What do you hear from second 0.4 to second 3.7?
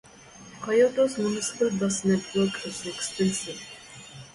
Kyoto's municipal bus network is extensive.